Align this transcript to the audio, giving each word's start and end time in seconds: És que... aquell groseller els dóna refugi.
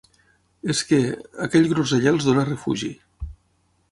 És 0.73 0.79
que... 0.91 1.01
aquell 1.47 1.69
groseller 1.75 2.15
els 2.15 2.27
dóna 2.31 2.47
refugi. 2.51 2.93